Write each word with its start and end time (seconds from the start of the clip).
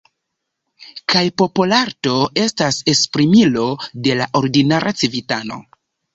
Kaj 1.13 1.21
popolarto 1.41 2.15
estas 2.45 2.81
esprimilo 2.95 3.67
de 4.09 4.19
la 4.23 4.29
ordinara 4.43 4.97
civitano. 5.05 5.63